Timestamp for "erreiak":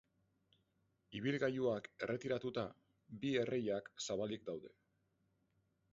3.45-3.93